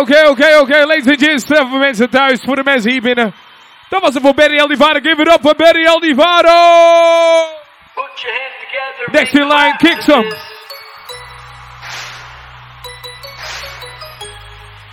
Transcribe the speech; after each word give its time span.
oké, 0.00 0.28
oké, 0.28 0.58
oké. 0.60 0.86
Ladies 0.86 1.06
and 1.06 1.22
gents, 1.24 1.50
eh, 1.50 1.70
voor 1.70 1.78
mensen 1.78 2.10
thuis, 2.10 2.40
voor 2.44 2.56
de 2.56 2.64
mensen 2.64 2.90
hier 2.90 3.02
binnen. 3.02 3.34
Dat 3.88 4.00
was 4.00 4.14
het 4.14 4.22
voor 4.22 4.34
Barry 4.34 4.58
Aldivaro. 4.58 5.00
Give 5.02 5.22
it 5.22 5.28
up 5.28 5.38
voor 5.42 5.54
Barry 5.56 5.86
Aldivaro! 5.86 6.58
Put 7.94 8.20
your 8.20 8.36
hands 8.38 8.56
together. 8.60 9.12
Next 9.12 9.34
in 9.34 9.46
line, 9.46 9.76
kick 9.76 10.00
some. 10.00 10.56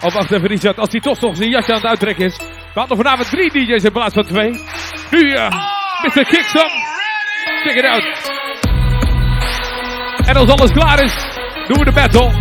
Oh, 0.02 0.14
wacht 0.14 0.32
even, 0.32 0.48
Richard. 0.48 0.78
Als 0.80 0.92
hij 0.92 1.00
toch 1.00 1.20
nog 1.20 1.36
zijn 1.36 1.50
jasje 1.50 1.72
aan 1.72 1.78
het 1.78 1.86
uittrekken 1.86 2.26
is. 2.26 2.38
We 2.74 2.80
hadden 2.80 2.98
vanavond 2.98 3.30
drie 3.30 3.52
DJ's 3.52 3.84
in 3.84 3.92
plaats 3.92 4.14
van 4.14 4.26
twee. 4.26 4.50
Nu, 5.12 5.20
uh, 5.20 5.50
Mr. 6.04 6.26
Kickstop. 6.26 6.70
Check 7.64 7.76
it 7.76 7.86
out. 7.86 8.04
En 10.28 10.36
als 10.36 10.50
alles 10.50 10.72
klaar 10.72 11.04
is, 11.04 11.14
doen 11.68 11.78
we 11.78 11.86
de 11.86 11.92
battle. 11.92 12.32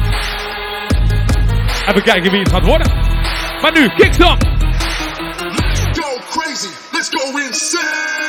Even 1.89 2.03
kijken 2.03 2.31
wie 2.31 2.41
het 2.41 2.51
gaat 2.51 2.65
worden. 2.65 2.93
Maar 3.61 3.73
nu, 3.73 3.89
kickstop. 3.89 4.43
Let's 4.43 5.99
go 5.99 6.21
crazy. 6.31 6.69
Let's 6.93 7.09
go 7.11 7.39
insane. 7.39 8.25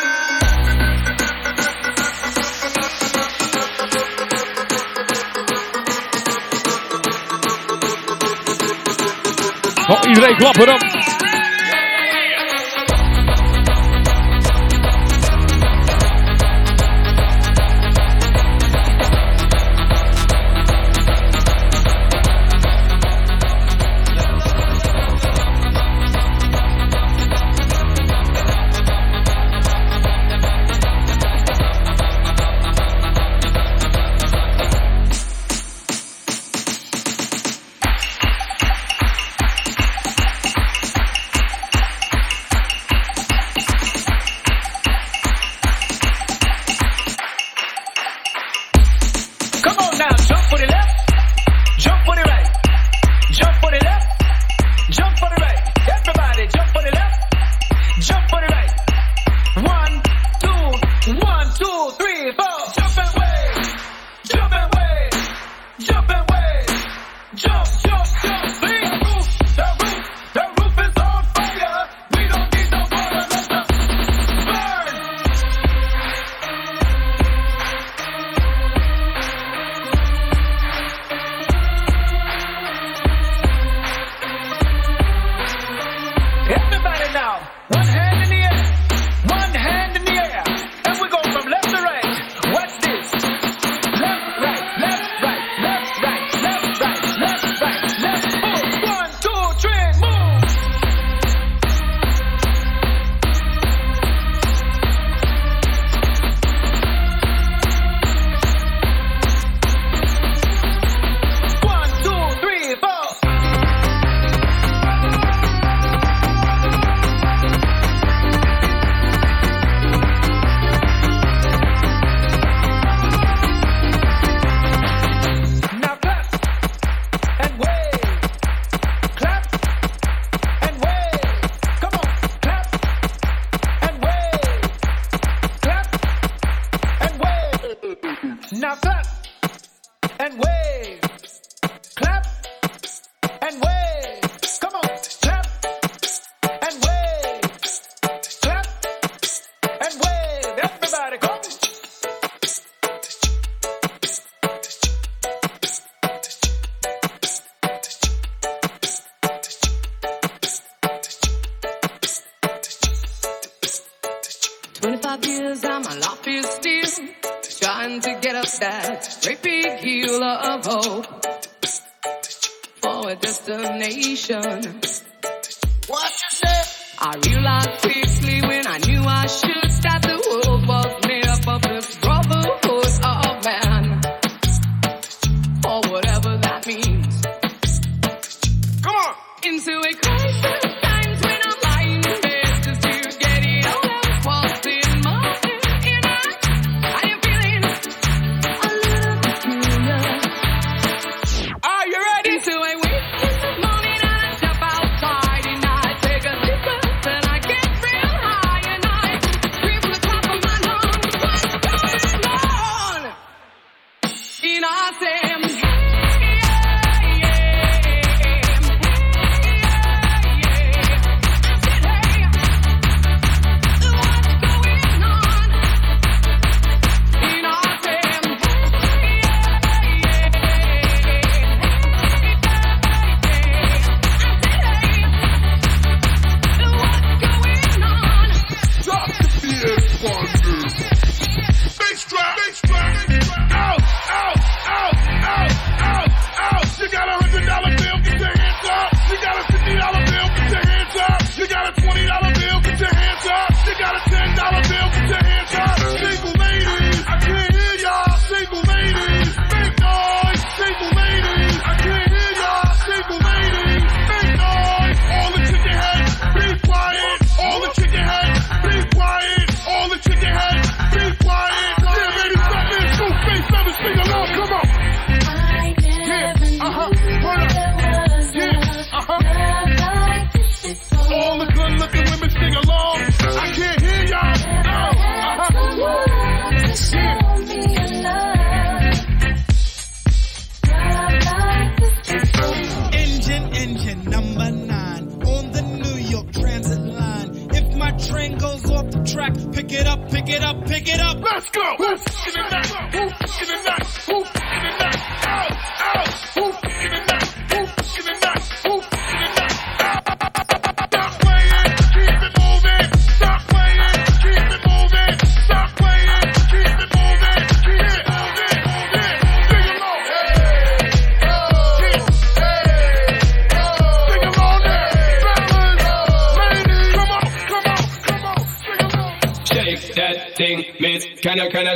Oh, 9.87 10.01
iedereen 10.07 10.35
klappen 10.37 10.67
erop! 10.67 11.14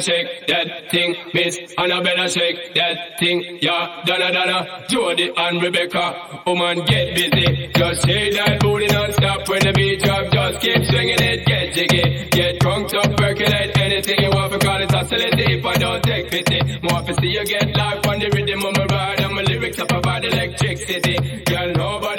shake 0.01 0.47
that 0.47 0.91
thing, 0.91 1.15
Miss. 1.33 1.59
Annabella 1.77 2.03
better 2.03 2.29
shake 2.29 2.73
that 2.75 3.19
thing, 3.19 3.59
yeah, 3.61 4.03
Donna 4.05 4.31
Donna, 4.31 4.85
Jody 4.89 5.31
and 5.35 5.61
Rebecca, 5.61 6.41
woman 6.45 6.85
get 6.85 7.15
busy, 7.15 7.71
just 7.75 8.05
shake 8.05 8.33
that 8.35 8.59
booty 8.59 8.87
non-stop 8.87 9.47
when 9.47 9.59
the 9.59 9.73
beat 9.73 10.01
drop, 10.03 10.31
just 10.31 10.59
keep 10.61 10.83
swinging 10.85 11.21
it, 11.21 11.45
get 11.45 11.73
jiggy, 11.73 12.29
get 12.29 12.59
drunk, 12.59 12.93
up, 12.93 13.15
percolate 13.17 13.77
anything. 13.77 14.19
You 14.19 14.29
want 14.31 14.51
because 14.51 14.81
it's 14.83 14.93
hostility 14.93 15.59
if 15.59 15.65
I 15.65 15.77
don't 15.77 16.03
take 16.03 16.29
pity, 16.31 16.59
more 16.83 17.01
to 17.01 17.13
see 17.21 17.29
you 17.29 17.45
get 17.45 17.75
life 17.75 18.07
on 18.07 18.19
the 18.19 18.29
rhythm 18.33 18.65
of 18.65 18.77
my 18.77 18.85
ride, 18.85 19.19
and 19.19 19.35
my 19.35 19.41
lyrics 19.43 19.79
up 19.79 19.91
about 19.91 20.25
electricity, 20.25 21.43
girl 21.45 21.71
nobody 21.73 22.18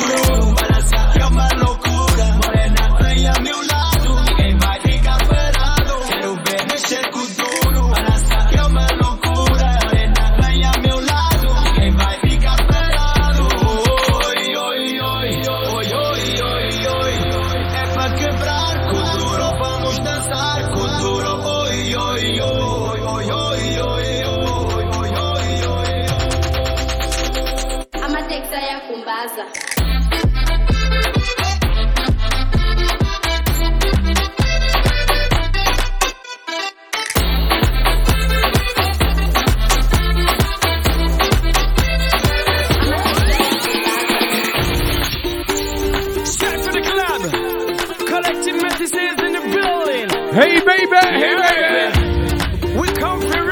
We 52.79 52.87
come 52.93 53.21
to 53.21 53.43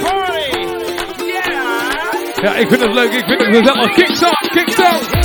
party. 0.00 0.58
Yeah. 1.24 2.42
Ja, 2.42 2.54
ik 2.54 2.68
vind 2.68 2.80
het 2.80 2.94
leuk, 2.94 3.12
ik 3.12 3.24
vind 3.26 3.40
het 3.40 3.54
gezellig. 3.54 3.94
Kicks 3.94 4.78
up. 4.78 5.21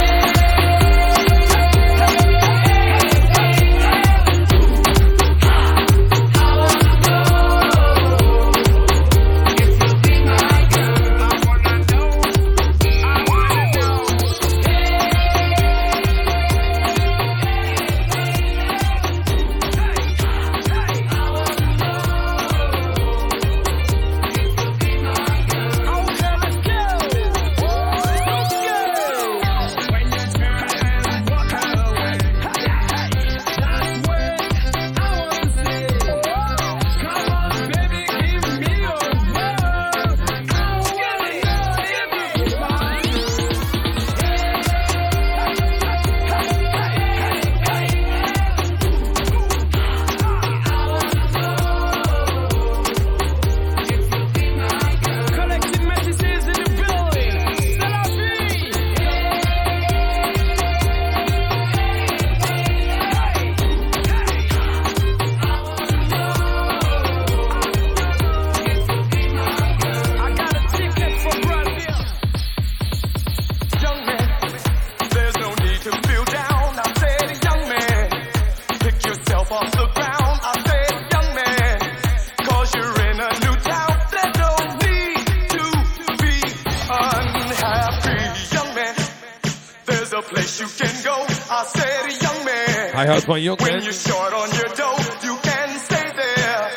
You 90.59 90.67
can 90.67 91.03
go. 91.03 91.15
I 91.49 91.63
said, 91.65 92.21
young 92.21 92.45
man. 92.45 92.93
Houdt 92.93 93.25
van 93.25 93.41
jong 93.43 93.57
When 93.61 93.73
man. 93.73 93.83
you're 93.83 93.93
short 93.93 94.33
on 94.33 94.49
your 94.57 94.69
dough, 94.75 94.97
you 95.23 95.35
can 95.43 95.69
stay 95.79 96.07
there. 96.15 96.71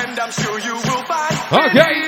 And 0.00 0.18
I'm 0.18 0.32
sure 0.32 0.58
you 0.58 0.74
will 0.74 1.04
find 1.04 1.36
Okay. 1.52 1.99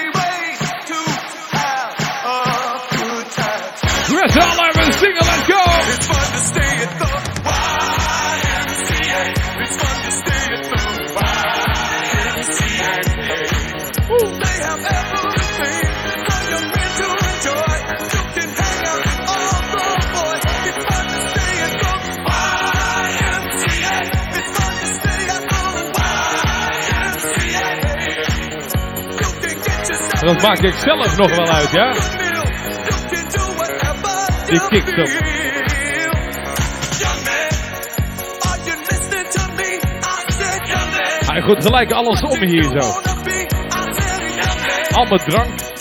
Dat 30.27 30.43
maak 30.43 30.59
ik 30.59 30.75
zelf 30.75 31.17
nog 31.17 31.37
wel 31.37 31.49
uit, 31.49 31.71
ja? 31.71 31.91
Die 34.47 34.61
hem. 34.95 35.41
Hij 41.27 41.41
gooit 41.43 41.65
gelijk 41.65 41.91
alles 41.91 42.21
om 42.21 42.43
hier 42.43 42.63
zo. 42.63 43.01
Al 44.97 45.07
met 45.07 45.25
drank. 45.25 45.72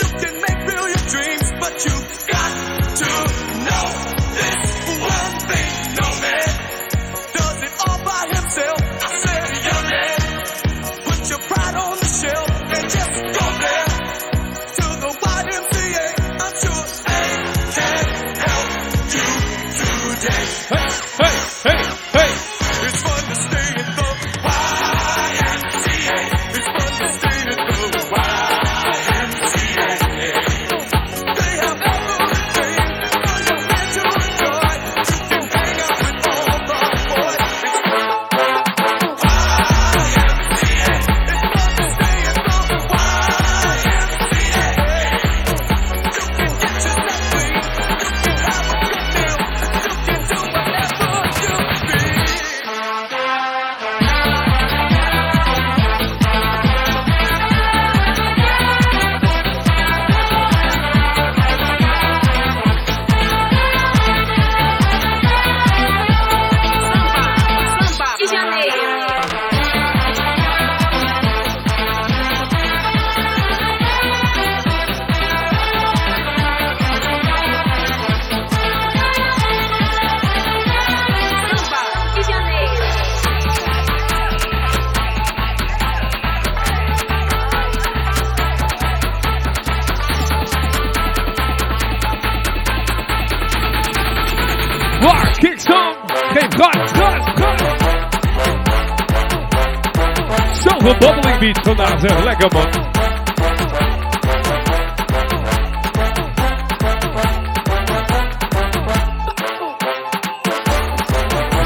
Zoveel 100.81 100.97
bobbeling 100.97 101.39
beat 101.39 101.59
vandaag 101.63 101.99
zeg, 101.99 102.23
lekker 102.23 102.51
man. 102.51 102.69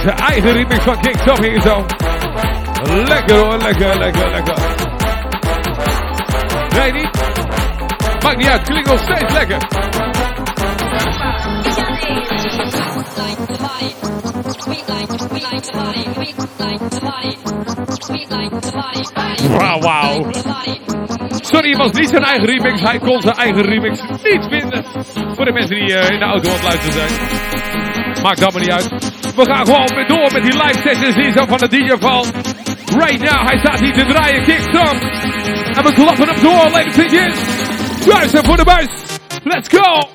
Zijn 0.02 0.18
eigen 0.18 0.52
remix 0.52 0.84
van 0.84 1.00
King 1.02 1.18
Tom 1.18 1.44
hier 1.44 1.62
zo. 1.62 1.86
Lekker 2.84 3.38
hoor, 3.38 3.58
lekker, 3.58 3.98
lekker, 3.98 4.30
lekker. 4.30 4.58
Nee, 6.78 6.92
niet? 6.92 7.10
Maakt 8.24 8.38
niet 8.38 8.48
uit, 8.48 8.62
klinkt 8.62 8.90
nog 8.90 9.00
steeds 9.00 9.34
lekker. 9.34 9.58
We 11.58 11.70
like, 11.72 12.96
we 12.96 13.04
like 13.22 13.48
the 13.48 13.58
body. 13.58 13.94
We 15.30 15.40
like 15.40 15.62
the 15.62 15.72
body. 15.74 16.04
We 16.18 16.64
like 16.64 16.90
the 16.90 17.00
body. 17.02 17.45
Wauw, 19.58 19.80
wauw. 19.80 20.32
Sorry, 21.42 21.76
was 21.76 21.92
niet 21.92 22.10
zijn 22.10 22.24
eigen 22.24 22.46
remix. 22.46 22.82
Hij 22.82 23.00
kon 23.00 23.22
zijn 23.22 23.36
eigen 23.36 23.62
remix 23.62 24.02
niet 24.02 24.46
vinden. 24.50 24.86
Voor 25.36 25.46
de 25.46 25.52
mensen 25.52 25.76
die 25.76 25.96
eh, 25.96 26.10
in 26.10 26.20
de 26.20 26.26
auto 26.26 26.50
aan 26.50 26.56
het 26.56 26.64
luisteren 26.64 26.94
zijn. 26.94 27.12
Maakt 28.24 28.44
allemaal 28.44 28.62
niet 28.62 28.72
uit. 28.72 29.14
We 29.36 29.46
gaan 29.46 29.66
gewoon 29.66 29.88
weer 29.96 30.08
door 30.08 30.34
met 30.34 30.44
die 30.44 30.54
live 30.54 30.80
sessions 30.80 31.16
hier 31.16 31.32
zo 31.32 31.46
van 31.46 31.58
de 31.58 31.68
DJ 31.68 31.96
van. 32.00 32.26
Right 32.98 33.20
now, 33.20 33.48
hij 33.48 33.58
staat 33.58 33.80
hier 33.80 33.94
te 33.94 34.06
draaien. 34.06 34.44
Kick 34.44 34.60
some. 34.60 35.00
En 35.74 35.84
we 35.84 35.94
klappen 35.94 36.28
hem 36.28 36.42
door, 36.42 36.70
ladies 36.72 37.00
and 37.00 37.12
gents. 37.12 37.40
Luister 38.08 38.44
voor 38.44 38.58
de 38.58 38.64
buis. 38.64 39.20
Let's 39.44 39.70
go. 39.70 40.15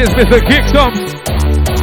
is 0.00 0.14
Mr. 0.14 0.42
Kickstop. 0.42 0.92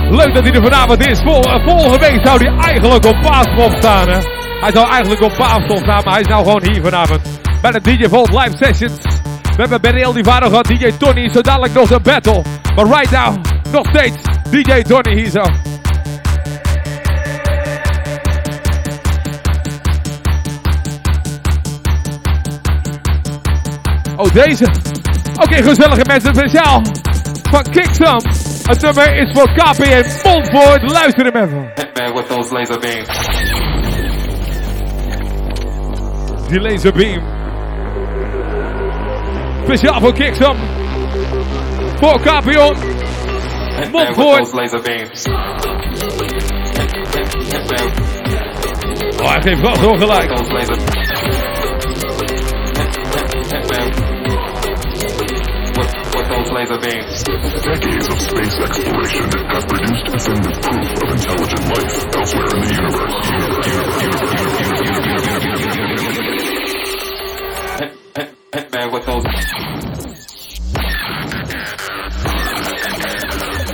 Leuk 0.10 0.34
dat 0.34 0.44
hij 0.44 0.54
er 0.54 0.64
vanavond 0.64 1.08
is. 1.08 1.20
Vol, 1.20 1.42
eh, 1.42 1.68
volgende 1.68 1.98
week 1.98 2.26
zou 2.26 2.46
hij 2.46 2.66
eigenlijk 2.66 3.06
op 3.06 3.22
Paaspop 3.22 3.72
staan. 3.78 4.10
Hè? 4.10 4.20
Hij 4.60 4.72
zou 4.72 4.90
eigenlijk 4.90 5.22
op 5.22 5.36
Paaspop 5.38 5.78
staan, 5.78 6.04
maar 6.04 6.14
hij 6.14 6.22
is 6.22 6.28
nou 6.28 6.44
gewoon 6.44 6.64
hier 6.72 6.84
vanavond. 6.84 7.22
Bij 7.62 7.72
de 7.72 7.82
DJ 7.82 8.08
Volt 8.08 8.32
Live 8.32 8.58
Sessions. 8.58 8.98
We 9.42 9.62
hebben 9.62 9.82
Benel 9.82 10.14
Divaro 10.14 10.50
gehad, 10.50 10.66
DJ 10.66 10.92
Tony. 10.98 11.30
Zo 11.30 11.42
dadelijk 11.42 11.74
nog 11.74 11.90
een 11.90 12.02
battle. 12.02 12.42
Maar 12.76 12.86
right 12.86 13.12
now, 13.12 13.36
nog 13.72 13.88
steeds 13.88 14.22
DJ 14.50 14.82
Tony 14.82 15.16
hier 15.16 15.30
zo. 15.30 15.44
Oh, 24.16 24.34
deze. 24.34 24.66
Oké, 25.40 25.64
gezellige 25.64 26.04
mensen, 26.08 26.36
speciaal 26.36 26.82
But 27.56 27.72
kicks 27.72 28.02
up. 28.02 28.22
And 28.26 28.78
the 28.82 29.16
is 29.16 29.32
for 29.32 29.48
copy 29.56 29.88
and 29.88 30.06
full 30.06 30.44
forward 30.52 30.84
louder 30.92 31.24
than 31.24 31.38
ever. 31.38 31.74
Hitman 31.78 32.14
with 32.14 32.28
those 32.28 32.52
laser 32.52 32.78
beams. 32.78 33.08
The 36.50 36.60
laser 36.60 36.92
beam. 36.92 37.22
Bishop 39.70 40.02
for 40.02 40.12
kicks 40.12 40.42
up. 40.42 40.58
Four 42.02 42.20
copy 42.26 42.58
on. 42.58 42.76
Hitman 42.76 44.10
with 44.10 44.18
those 44.18 44.54
laser 44.54 44.80
beams. 44.80 45.26
Oh, 49.18 49.28
I 49.28 49.40
think 49.42 49.62
alike. 50.02 51.05
With 56.46 56.54
those 56.54 56.70
laser 56.70 56.80
beams. 56.80 57.24
Decades 57.24 58.08
of 58.08 58.20
space 58.20 58.60
exploration 58.60 59.30
have 59.50 59.68
produced 59.68 60.06
definitive 60.06 60.62
proof 60.62 60.92
of 61.02 61.10
intelligent 61.12 61.66
life 61.70 62.16
elsewhere 62.16 62.46
in 62.46 62.62
the 62.62 62.70
universe. 62.76 63.26
Hit, 67.80 67.92
hit, 68.16 68.30
Hitman 68.52 68.92
with 68.92 69.06
those. 69.06 69.24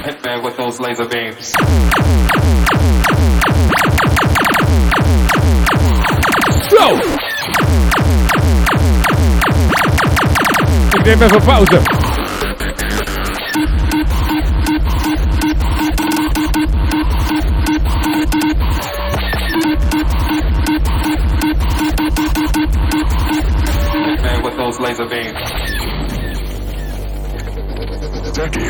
Hitman 0.05 0.43
with 0.43 0.57
those 0.57 0.79
laser 0.79 1.07
beams. 1.07 1.53
Zo. 6.69 6.99
Ik 10.93 11.05
neem 11.05 11.21
even 11.21 11.41
pauze. 11.41 12.00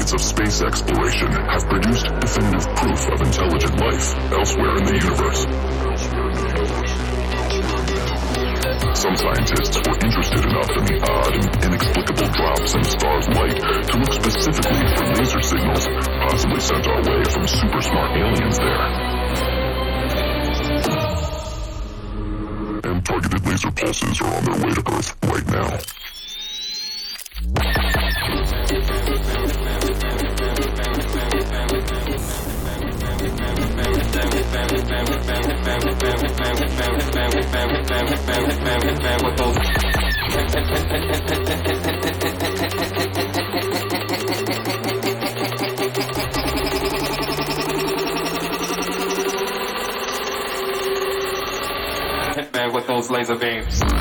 Decades 0.02 0.14
of 0.14 0.22
space 0.22 0.62
exploration 0.64 1.32
have 1.32 1.64
produced 1.70 2.08
definitive 2.20 2.66
proof 2.76 3.08
of 3.14 3.22
intelligent 3.22 3.80
life 3.80 4.18
elsewhere 4.34 4.78
in 4.78 4.86
the 4.86 4.98
universe. 4.98 5.42
Some 8.98 9.16
scientists 9.16 9.78
were 9.78 10.00
interested 10.02 10.42
enough 10.42 10.72
in 10.74 10.86
the 10.90 10.98
odd 11.06 11.34
and 11.38 11.66
inexplicable 11.66 12.30
drops 12.34 12.74
in 12.74 12.84
stars' 12.84 13.30
light 13.30 13.62
to 13.62 13.98
look 14.02 14.14
specifically 14.14 14.82
for 14.98 15.06
laser 15.22 15.42
signals 15.42 15.86
possibly 16.18 16.60
sent 16.60 16.88
our 16.88 17.02
way 17.06 17.24
from 17.24 17.46
super 17.46 17.82
smart 17.82 18.12
aliens 18.18 18.58
there. 18.58 18.88
And 22.90 23.06
targeted 23.06 23.46
laser 23.46 23.70
pulses 23.70 24.22
are 24.22 24.34
on 24.34 24.46
their 24.46 24.66
way 24.66 24.74
to 24.74 24.82
Earth 24.98 25.16
right 25.30 25.48
now. 25.48 25.78
with 52.74 52.88
those 52.88 53.10
laser 53.10 53.36
beams. 53.36 54.01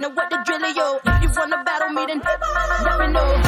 Dealio? 0.00 0.08
Now 0.08 0.08
what 0.14 0.30
the 0.30 0.36
drillio? 0.36 1.00
If 1.04 1.22
you 1.22 1.30
wanna 1.36 1.64
battle 1.64 1.90
me, 1.90 2.06
then 2.06 2.20
let 2.20 2.98
me 3.00 3.06
know. 3.12 3.42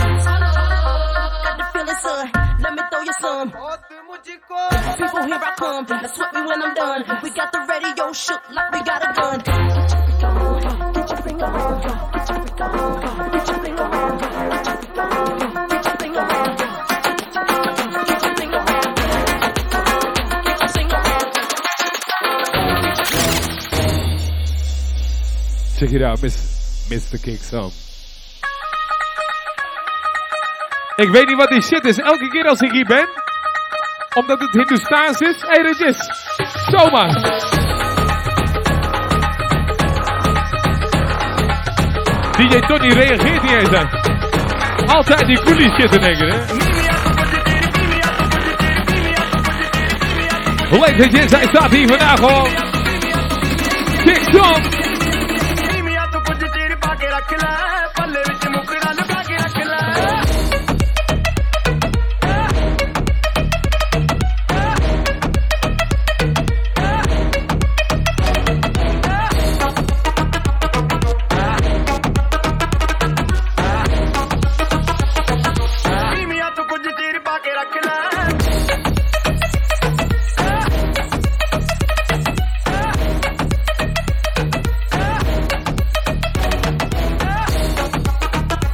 Got 1.44 1.58
the 1.58 1.64
feeling, 1.72 1.96
son. 1.96 2.30
Let 2.60 2.72
me 2.74 2.82
throw 2.90 3.02
you 3.02 3.12
some. 3.20 3.48
People, 4.98 5.22
here 5.24 5.40
I 5.40 5.54
come. 5.56 5.86
Now 5.88 6.06
sweat 6.06 6.34
me 6.34 6.40
when 6.42 6.62
I'm 6.62 6.74
done. 6.74 7.04
We 7.22 7.30
got 7.30 7.52
the 7.52 7.58
radio 7.68 8.12
shook 8.12 8.42
like 8.50 8.72
we 8.72 8.82
got 8.82 9.02
a 9.02 9.12
gun. 9.12 9.38
Get 9.42 9.90
your 9.90 10.02
finger 10.02 10.26
around. 10.26 10.94
Get 10.94 11.10
your 11.10 11.18
finger 11.22 11.44
around. 11.44 12.12
Get 12.12 12.28
your 12.28 12.42
finger 12.42 12.64
around. 12.64 13.41
Check 25.82 25.94
it 25.94 26.02
out, 26.02 26.22
Miss, 26.22 26.86
Mr. 26.88 27.18
Kicksum. 27.18 27.70
Ik 30.96 31.10
weet 31.10 31.26
niet 31.26 31.36
wat 31.36 31.48
die 31.48 31.62
shit 31.62 31.84
is. 31.84 31.98
Elke 31.98 32.28
keer 32.28 32.44
als 32.44 32.60
ik 32.60 32.72
hier 32.72 32.84
ben, 32.84 33.08
omdat 34.14 34.40
het 34.40 34.52
Hindoestaans 34.52 35.20
is, 35.20 35.36
hé, 35.40 35.48
hey, 35.48 35.62
dit 35.62 35.80
is 35.80 35.96
zomaar. 36.70 37.12
DJ 42.36 42.60
Tony 42.60 42.88
reageert 42.88 43.42
niet 43.42 43.52
eens. 43.52 43.70
hè. 43.70 43.84
Altijd 44.86 45.26
die 45.26 45.40
coolie 45.40 45.70
shit 45.70 45.96
één 45.96 46.18
keer, 46.18 46.32
hè. 46.32 46.38
Ladies 50.78 51.04
and 51.04 51.16
gents, 51.16 51.32
hij 51.32 51.46
staat 51.46 51.70
hier 51.70 51.88
vandaag 51.88 52.18
gewoon. 52.18 52.50
Kick 54.04 54.32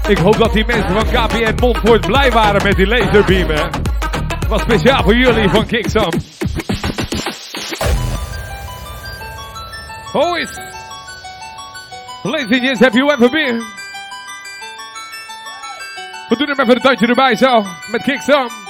Ik 0.09 0.19
hoop 0.19 0.37
dat 0.37 0.53
die 0.53 0.65
mensen 0.67 0.93
van 0.93 1.05
KPN 1.05 1.55
Montfort 1.61 2.07
blij 2.07 2.31
waren 2.31 2.63
met 2.63 2.77
die 2.77 2.87
laserbeam, 2.87 3.49
hè. 3.49 3.69
Was 4.49 4.61
speciaal 4.61 5.03
voor 5.03 5.17
jullie 5.17 5.49
van 5.49 5.67
Kicksam. 5.67 6.13
Is... 10.37 10.59
Ladies 12.23 12.51
and 12.51 12.63
gents, 12.63 12.81
have 12.81 12.97
you 12.97 13.13
ever 13.13 13.31
been? 13.31 13.63
We 16.29 16.37
doen 16.37 16.49
hem 16.49 16.61
even 16.61 16.75
een 16.75 16.83
tandje 16.83 17.07
erbij 17.07 17.37
zo, 17.37 17.65
met 17.91 18.03
Kicksam. 18.03 18.68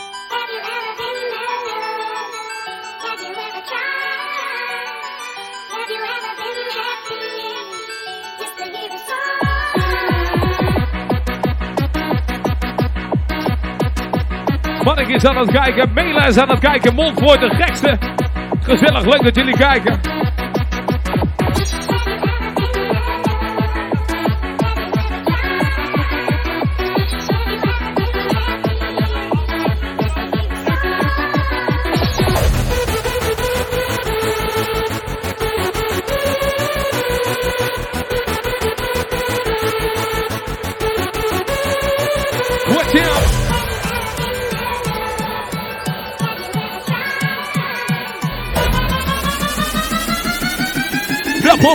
Manneke 14.89 15.13
is 15.13 15.25
aan 15.25 15.37
het 15.37 15.51
kijken, 15.51 15.91
Mela 15.95 16.27
is 16.27 16.39
aan 16.39 16.49
het 16.49 16.59
kijken, 16.59 16.95
Montfort 16.95 17.41
de 17.41 17.55
gekste. 17.55 17.99
Gezellig, 18.61 19.05
leuk 19.05 19.23
dat 19.23 19.35
jullie 19.35 19.57
kijken. 19.57 20.18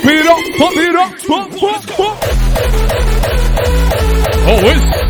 Pump 0.04 0.16
it 0.16 0.26
up, 0.26 0.58
pump 0.58 0.76
it 0.76 0.94
up, 0.94 1.10
pump, 1.26 1.50
pump, 1.58 1.86
pump. 1.86 2.20
Oh, 4.46 4.98
is. 4.98 5.03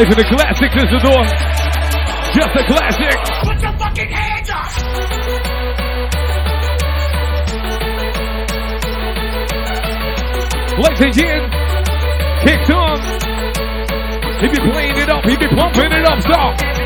Even 0.00 0.16
de 0.16 0.24
classic 0.24 0.70
tussendoor. 0.70 1.24
Just 2.32 2.54
a 2.54 2.64
classic. 2.66 3.18
Put 3.42 3.60
your 3.60 3.72
fucking 3.78 4.08
hands 4.08 4.50
up! 4.50 4.68
Ladies 10.78 11.16
gents, 11.16 11.56
kicked 12.44 12.70
on. 12.70 12.98
He 14.40 14.46
be 14.46 14.60
playing 14.70 14.96
it 14.98 15.08
up, 15.10 15.24
he 15.24 15.36
be 15.36 15.48
pumping 15.48 15.90
it 15.90 16.06
up, 16.06 16.22
so. 16.22 16.77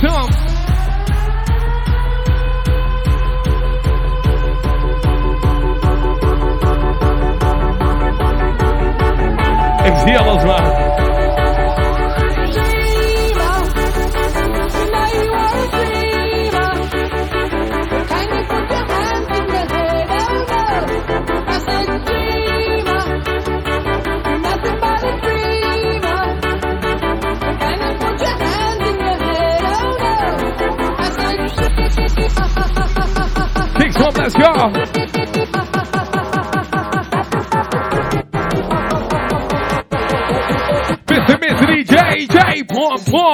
dumb. 0.00 0.49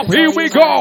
Here 0.06 0.30
we 0.34 0.48
go. 0.48 0.75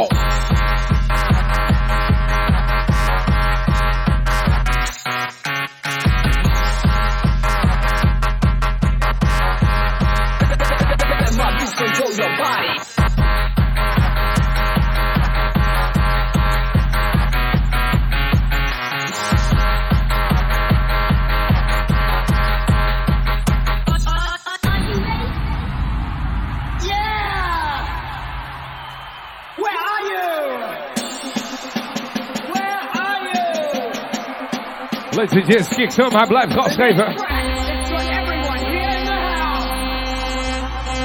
messages. 35.35 35.67
Kickstart 35.75 36.27
blijft 36.27 36.53
gastgeven. 36.53 37.05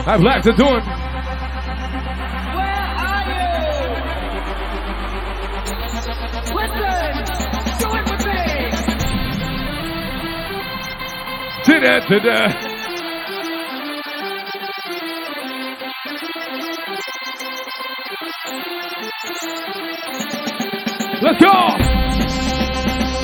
Hij 0.05 0.19
blijft 0.19 0.45
het 0.45 0.57
doen. 0.57 0.83
Listen, 6.53 7.25
do 7.79 7.95
it 11.83 12.09
with 12.09 12.23
me. 12.23 12.70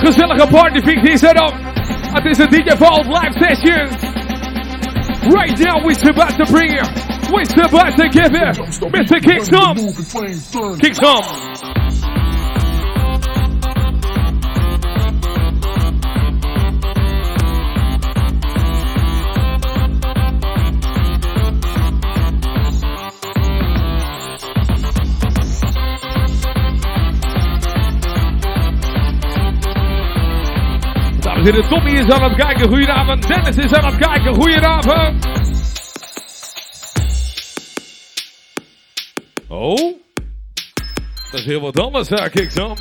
Gezellige 0.06 0.46
partyfix 0.48 1.20
zet 1.20 1.40
op. 1.40 1.54
Het 2.12 2.24
is 2.24 2.38
een 2.38 2.48
DJ 2.48 2.76
Vault 2.76 3.06
live 3.06 3.32
session. 3.32 3.88
Right 5.32 5.58
now 5.58 5.84
we're 5.84 6.10
about 6.10 6.36
to 6.36 6.44
bring 6.52 6.72
you. 6.72 6.84
We're 7.30 7.64
about 7.64 7.96
to 7.96 8.08
give 8.08 8.34
it. 8.34 8.56
Mr. 8.92 9.20
Kick 10.80 10.94
some. 10.94 11.45
Kick 31.46 31.54
some. 31.54 31.54
Dames 31.54 31.54
en 31.54 31.54
heren, 31.54 31.68
Tommy 31.68 31.90
is 31.90 32.12
aan 32.12 32.22
het 32.22 32.34
kijken. 32.34 32.68
Goedenavond. 32.68 33.28
Dennis 33.28 33.56
is 33.56 33.72
aan 33.72 33.92
het 33.92 34.06
kijken. 34.06 34.34
Goedenavond. 34.34 35.26
Oh. 39.48 39.94
Dat 41.30 41.40
is 41.40 41.44
heel 41.44 41.60
wat 41.60 41.80
anders, 41.80 42.08
zeg 42.08 42.32
ik 42.32 42.50
zo. 42.50 42.74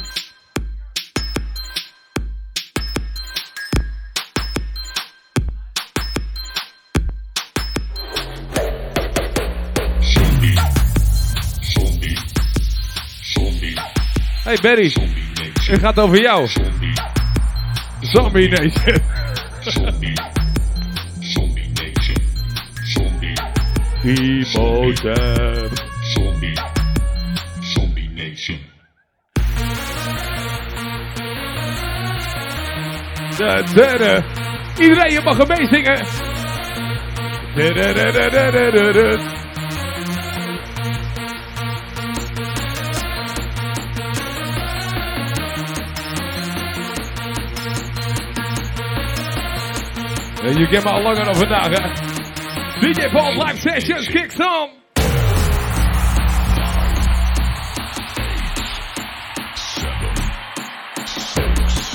Hey 14.43 14.57
Barry, 14.61 14.93
het 15.67 15.79
gaat 15.79 15.99
over 15.99 16.21
jou. 16.21 16.49
Zombie 18.13 18.47
Nation. 18.49 19.01
Emoten. 24.03 25.69
Da, 33.37 33.61
da, 33.61 33.97
da. 33.97 34.23
Iedereen, 34.79 35.11
je 35.11 35.21
mag 35.23 35.39
er 35.39 35.47
meezingen. 35.47 36.05
Da, 37.55 37.69
da, 37.73 37.93
da, 37.93 38.11
da, 38.11 38.91
da, 38.91 39.44
je 50.57 50.67
kent 50.67 50.83
me 50.83 50.89
al 50.89 51.01
langer 51.01 51.25
dan 51.25 51.35
vandaag? 51.35 51.71
DJ 52.79 53.09
Paul 53.11 53.33
Live 53.33 53.59
Sessions, 53.61 54.07
kick 54.07 54.31
some! 54.31 54.69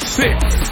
Six. 0.07 0.70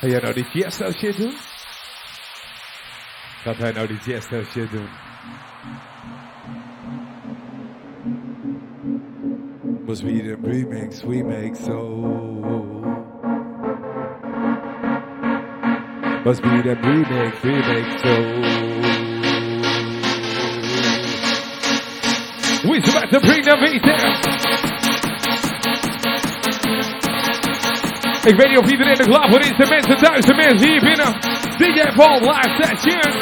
Ga 0.00 0.06
jij 0.06 0.20
nou 0.20 0.34
die 0.34 0.50
Tiesto 0.50 0.90
shit 0.92 1.16
doen? 1.16 1.32
Gaat 3.42 3.56
hij 3.56 3.72
nou 3.72 3.86
die 3.86 3.98
Tiesto 3.98 4.42
shit 4.42 4.70
doen? 4.70 4.88
Must 9.86 10.02
be 10.02 10.22
the 10.22 10.36
remix 10.42 11.02
we 11.02 11.22
make 11.22 11.54
so. 11.54 11.88
Must 16.24 16.42
be 16.42 16.62
the 16.62 16.76
remix 16.80 17.40
we 17.42 17.50
make 17.50 17.98
so. 17.98 18.14
We're 22.68 22.78
about 22.78 23.10
to 23.10 23.20
bring 23.20 23.42
the 23.42 23.56
beat 23.60 23.82
there. 23.82 24.69
Ik 28.24 28.36
weet 28.36 28.48
niet 28.48 28.58
of 28.58 28.70
iedereen 28.70 28.98
er 28.98 29.08
klaar 29.08 29.30
voor 29.30 29.40
is. 29.40 29.56
De 29.56 29.66
mensen 29.68 29.96
thuis, 29.96 30.24
de 30.24 30.34
mensen 30.34 30.68
hier 30.68 30.80
binnen. 30.80 31.12
DJ 31.56 31.92
Paul 31.94 32.20
live 32.20 32.50
session. 32.60 33.12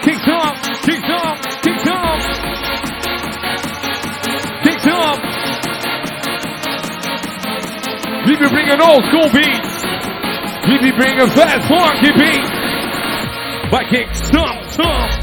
Kicks 0.00 0.26
up, 0.26 0.54
kicks 0.80 1.08
up, 1.08 1.36
kicks 1.60 1.84
up. 1.84 2.20
Kicks 4.62 4.86
up. 4.86 5.18
We 8.24 8.36
be 8.38 8.48
bringing 8.48 8.80
old 8.80 9.04
school 9.04 9.30
beats. 9.30 9.82
We 10.66 10.78
be 10.78 10.92
bringing 10.92 11.30
fast 11.30 11.66
funky 11.66 12.12
beats. 12.12 12.50
By 13.70 13.84
kick 13.84 14.08
stomp, 14.14 14.70
stomp. 14.70 15.19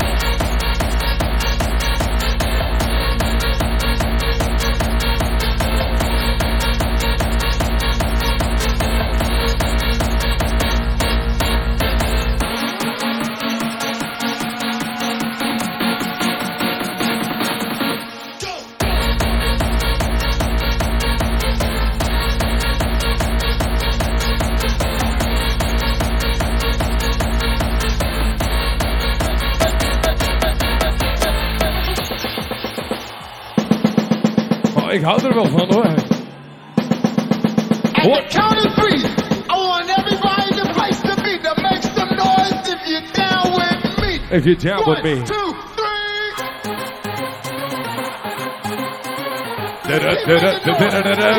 Ik 34.97 35.03
hou 35.03 35.27
er 35.27 35.33
wel 35.33 35.45
van 35.45 35.73
hoor. 35.73 35.93
The 37.93 38.23
count 38.29 38.65
of 38.65 38.73
three, 38.73 39.01
I 39.49 39.57
want 39.67 39.89
everybody 39.99 40.45
in 40.51 40.55
the 40.63 40.69
place 40.73 40.99
to 41.01 41.15
be 41.21 41.37
to 41.45 41.53
make 41.61 41.83
some 41.97 42.15
noise 42.15 42.73
if 42.73 42.81
you're 42.87 43.09
down 43.13 43.47
with 43.59 43.81
me. 44.01 44.11
If 44.37 44.43
you're 44.45 44.61
down 44.69 44.83
with 44.89 45.03
One, 45.03 45.19
me. 45.19 45.21
two, 45.23 45.53
three. 45.75 46.31
Da-da-da-da-da-da-da-da. 49.87 51.31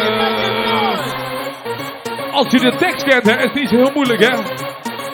Als 2.33 2.51
je 2.51 2.59
de 2.59 2.75
tekst 2.77 3.05
kent, 3.05 3.27
hè, 3.27 3.37
is 3.37 3.42
het 3.42 3.55
niet 3.55 3.68
zo 3.68 3.77
heel 3.77 3.92
moeilijk, 3.94 4.21
hè? 4.21 4.37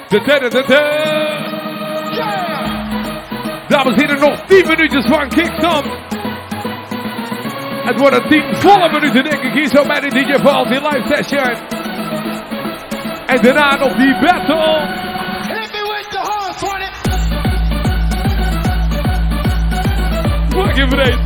Da-da-da-da-da. 0.08 0.82
Dames 3.68 3.94
en 3.94 4.00
heren, 4.00 4.20
nog 4.20 4.40
10 4.46 4.66
minuutjes 4.66 5.06
van 5.06 5.28
Kickstart. 5.28 6.03
Het 7.84 8.00
worden 8.00 8.28
10 8.28 8.56
volle 8.56 8.90
minuten, 8.90 9.24
denk 9.24 9.42
ik, 9.42 9.52
hier 9.52 9.68
zo 9.68 9.86
bij 9.86 10.00
de 10.00 10.08
DJ 10.08 10.42
Paul, 10.42 10.66
die 10.66 10.80
live 10.80 11.14
session. 11.14 11.56
En 13.26 13.42
daarna 13.42 13.76
nog 13.76 13.96
die 13.96 14.18
battle. 14.20 15.02
Hit 15.48 15.72
me 15.72 15.82
with 15.82 16.08
the. 16.10 16.24
Fucking 20.54 20.90
vreed. 20.90 21.23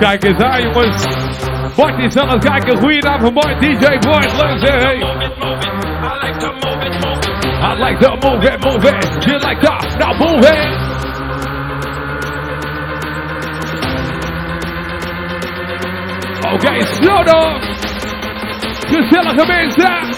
Kijk 0.00 0.24
eens 0.24 0.42
aan, 0.42 0.62
jongens. 0.62 1.06
Bart 1.76 1.98
is 1.98 2.16
aan 2.16 2.28
het 2.28 2.44
kijken. 2.44 2.76
Goedenavond, 2.78 3.34
Bart. 3.34 3.60
DJ 3.60 3.98
Bart, 3.98 4.32
leuk 4.42 4.58
zeg. 4.66 4.82
Hey. 4.82 4.96
I 7.62 7.74
like 7.74 7.98
to 7.98 8.28
move 8.28 8.44
it, 8.44 8.64
move 8.64 8.88
it. 8.88 9.24
You 9.24 9.38
like 9.38 9.60
now 9.98 10.18
move 10.18 10.46
it. 10.46 10.88
Oké, 16.52 16.84
slow 16.84 17.24
down. 17.24 17.60
Gezellige 18.86 19.46
mensen. 19.46 20.09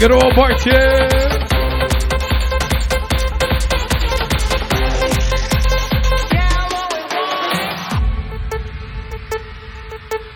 Lekker 0.00 0.14
hoor, 0.14 0.34
Bartje. 0.34 1.08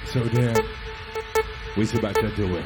So 0.07 0.21
damn, 0.29 0.67
we's 1.77 1.95
about 1.95 2.15
to 2.15 2.31
do 2.37 2.57
it. 2.57 2.65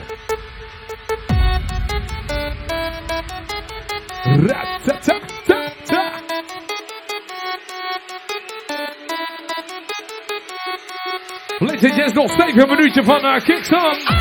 Ladies 11.60 11.98
and 11.98 12.14
nog 12.14 12.30
7 12.30 12.68
minuutje 12.68 13.04
van 13.04 13.24
uh, 13.24 13.40
Kickstart. 13.44 14.15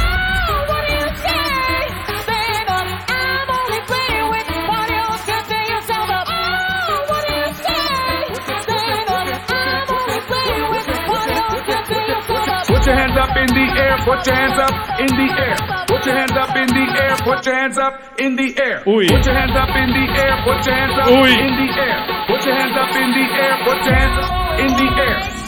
Air, 13.95 14.05
put 14.05 14.25
your 14.27 14.35
hands 14.35 14.59
up 14.59 14.99
in 14.99 15.07
the 15.07 15.27
air. 15.39 15.55
Put 15.87 16.05
your 16.05 16.15
hands 16.15 16.31
up 16.31 16.55
in 16.55 16.67
the 16.67 16.85
air, 17.01 17.15
put 17.23 17.45
your 17.45 17.55
hands 17.55 17.77
up 17.77 18.19
in 18.19 18.35
the 18.35 18.57
air. 18.59 18.83
Oei. 18.85 19.07
Put 19.07 19.25
your 19.25 19.35
hands 19.35 19.55
up 19.55 19.69
in 19.75 19.89
the 19.89 20.05
air, 20.19 20.35
put 20.43 20.65
your 20.65 20.75
hands 20.75 20.97
up 20.99 21.07
Oei. 21.07 21.31
in 21.31 21.53
the 21.55 21.69
air. 21.79 21.97
Put 22.27 22.45
your 22.45 22.55
hands 22.55 22.75
up 22.75 22.95
in 22.95 23.09
the 23.11 23.25
air, 23.39 23.53
put 23.63 23.85
your 23.85 23.95
hands 23.95 24.17
up 24.19 24.59
in 24.59 24.67
the 24.67 25.01
air. 25.01 25.44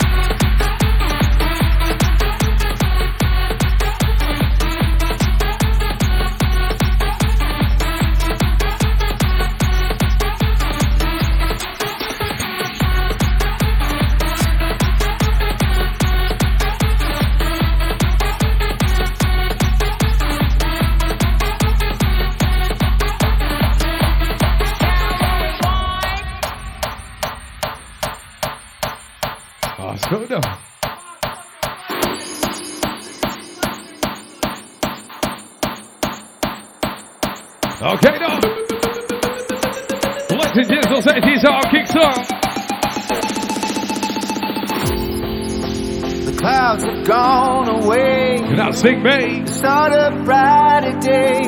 Sing 48.78 49.02
me. 49.02 49.42
It's 49.42 49.64
a 49.64 50.22
brighter 50.24 51.00
day. 51.00 51.42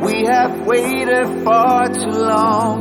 We 0.00 0.24
have 0.26 0.64
waited 0.64 1.42
far 1.42 1.88
too 1.88 2.06
long. 2.06 2.78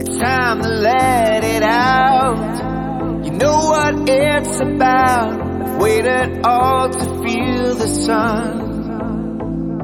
It's 0.00 0.16
time 0.16 0.62
to 0.62 0.68
let 0.68 1.42
it 1.42 1.64
out. 1.64 3.24
You 3.24 3.32
know 3.32 3.56
what 3.72 4.08
it's 4.08 4.60
about. 4.60 5.80
Waited 5.80 6.46
all 6.46 6.88
to 6.90 7.04
feel 7.24 7.74
the 7.74 7.88
sun. 7.88 8.64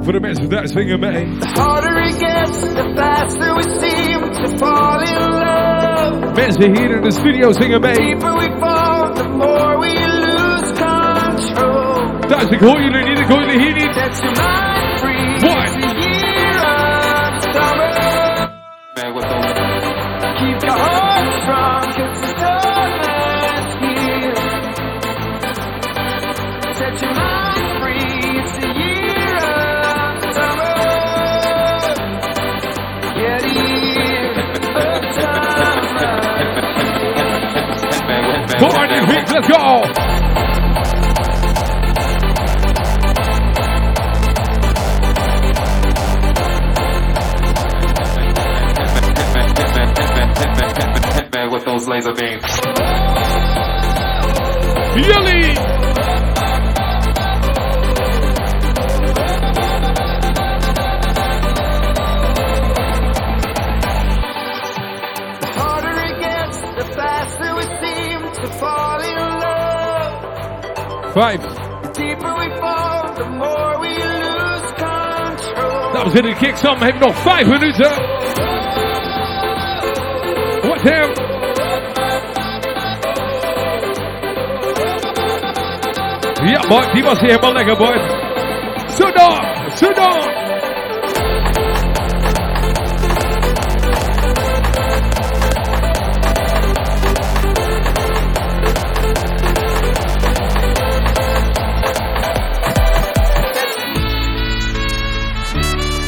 For 0.05 0.12
the 0.12 0.20
minutes 0.20 0.38
that's 0.47 0.72
that 0.72 0.72
finger, 0.72 0.99
mate. 0.99 1.41
The 1.41 1.49
harder 1.49 1.99
it 1.99 2.20
gets, 2.20 2.61
the 2.62 2.95
faster 2.95 3.55
we 3.57 3.64
seem 3.82 4.20
to 4.38 4.57
fall 4.57 5.01
in 5.01 5.30
love. 5.32 6.34
Mensen 6.36 6.74
hier 6.74 6.97
in 6.97 7.03
the 7.03 7.11
studio 7.11 7.53
zingen 7.53 7.80
mee. 7.82 7.93
Deeper 7.93 8.32
we 8.38 8.47
fall, 8.61 9.12
the 9.14 9.28
more 9.28 9.69
that's 12.31 12.49
the 12.49 12.59
goal 12.59 12.81
you 12.81 12.91
need, 12.91 13.18
the 13.18 13.26
goal 13.26 13.43
you 13.43 13.59
need. 13.59 14.59
5. 71.20 71.38
Dames 75.92 76.12
en 76.14 76.24
heren, 76.24 76.36
Kiksam 76.36 76.82
heeft 76.82 76.98
nog 76.98 77.16
5 77.16 77.46
minuten. 77.46 77.90
What 80.62 80.80
him? 80.80 81.12
Yeah, 86.46 86.68
boy, 86.68 86.92
die 86.92 87.02
was 87.02 87.20
helemaal 87.20 87.52
lekker, 87.52 87.76
boy. 87.76 87.98
Zo 88.88 89.12
door, 89.12 89.40
zo 89.74 89.92
door. 89.92 90.19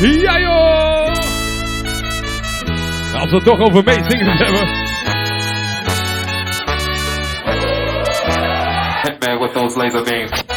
Ja! 0.03 1.11
Als 3.15 3.31
we 3.31 3.37
het 3.37 3.45
toch 3.45 3.61
over 3.61 3.85
meezingen 3.85 4.37
hebben. 4.45 4.69
Hitman 9.03 9.39
with 9.41 9.53
those 9.53 9.77
laser 9.79 10.03
beams. 10.05 10.52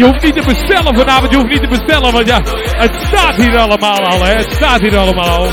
Je 0.00 0.06
hoeft 0.06 0.22
niet 0.22 0.34
te 0.34 0.42
bestellen 0.46 0.94
vanavond, 0.96 1.30
je 1.30 1.36
hoeft 1.36 1.48
niet 1.48 1.62
te 1.62 1.68
bestellen, 1.68 2.12
want 2.12 2.26
ja, 2.26 2.40
het 2.76 2.94
staat 3.06 3.36
hier 3.36 3.58
allemaal 3.58 3.98
al, 3.98 4.24
hè. 4.24 4.34
Het 4.34 4.52
staat 4.52 4.80
hier 4.80 4.96
allemaal 4.96 5.28
al. 5.28 5.46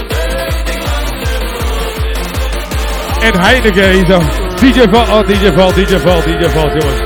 En 3.21 3.39
Heineken 3.39 3.89
hier 3.89 4.05
zo. 4.05 4.19
DJ 4.59 4.83
Val, 4.91 5.17
oh 5.17 5.27
DJ 5.27 5.51
Val, 5.55 5.73
DJ 5.73 5.97
Val, 5.97 6.21
DJ 6.21 6.45
Val, 6.45 6.67
jongens. 6.67 6.99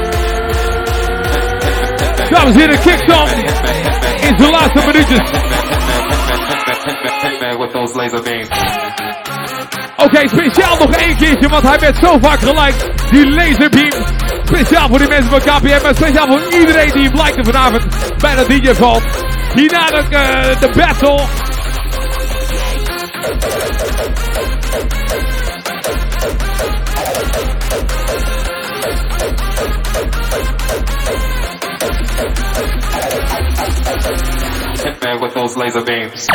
Dames 2.30 2.54
en 2.54 2.60
heren, 2.60 2.80
kick-on 2.80 3.28
in 4.28 4.36
de 4.36 4.50
laatste 4.52 4.86
minuutjes. 4.86 5.30
Oké, 9.96 10.28
speciaal 10.28 10.78
nog 10.78 10.96
één 10.96 11.18
keertje, 11.18 11.50
want 11.50 11.64
hij 11.64 11.80
werd 11.80 11.98
zo 11.98 12.18
vaak 12.22 12.40
geliked. 12.40 12.90
Die 13.12 13.30
laserbeam. 13.30 14.21
Speciaal 14.54 14.88
voor 14.88 15.00
die 15.00 15.08
mensen 15.08 15.30
van 15.30 15.40
KPM, 15.40 15.82
maar 15.84 15.96
speciaal 15.96 16.28
voor 16.28 16.54
iedereen 16.60 16.92
die 16.92 17.12
likte 17.24 17.44
vanavond 17.44 17.86
bij 18.18 18.36
de 18.36 18.46
DJ 18.48 18.74
valt. 18.74 19.04
Hierna 19.56 19.86
de, 19.86 19.98
eh, 20.10 20.60
de 20.60 20.70
battle. 20.76 21.20
Man 35.04 35.22
with 35.22 35.34
those 35.34 35.58
laser 35.58 35.84
beams. 35.84 36.28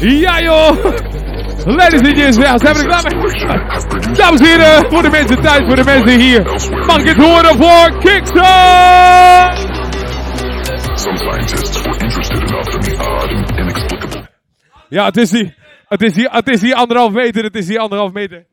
Ja 0.00 0.40
joh! 0.40 0.76
Ladies 1.66 2.00
and 2.00 2.16
gents, 2.16 2.36
ja, 2.36 2.58
zijn 2.58 2.74
we 2.74 2.80
er 2.80 2.86
klaar 2.86 3.02
mee? 3.02 4.14
Dames 4.14 4.40
en 4.40 4.46
heren, 4.46 4.90
voor 4.90 5.02
de 5.02 5.10
mensen 5.10 5.40
thuis, 5.40 5.66
voor 5.66 5.76
de 5.76 5.84
mensen 5.84 6.20
hier. 6.20 6.42
Mag 6.86 6.98
ik 6.98 7.06
het 7.06 7.16
horen 7.16 7.56
voor 7.56 7.98
Kickstart? 7.98 9.58
Some 10.94 11.16
scientists 11.16 11.82
were 11.82 11.98
interested 11.98 12.36
enough 12.36 12.74
in 12.74 12.80
the 12.80 12.96
odd 12.98 13.32
and 13.32 13.50
inexplicable. 13.58 14.28
Ja, 14.88 15.04
het 15.04 15.16
is 15.16 15.30
die, 15.30 15.54
het 15.88 16.02
is 16.02 16.12
die, 16.12 16.28
het 16.30 16.48
is 16.48 16.60
die 16.60 16.76
anderhalf 16.76 17.12
meter, 17.12 17.44
het 17.44 17.56
is 17.56 17.66
die 17.66 17.80
anderhalf 17.80 18.12
meter. 18.12 18.46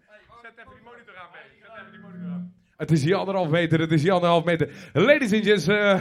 Het 2.77 2.91
is 2.91 3.03
hier 3.03 3.15
anderhalf 3.15 3.49
meter, 3.49 3.79
het 3.79 3.91
is 3.91 4.01
hier 4.01 4.11
anderhalf 4.11 4.43
meter. 4.43 4.69
Ladies 4.93 5.33
and 5.33 5.45
gents, 5.45 5.67
eh, 5.67 5.99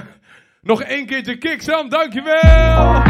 nog 0.60 0.82
één 0.82 1.06
keertje 1.06 1.38
Kickstart, 1.38 1.90
dankjewel! 1.90 3.02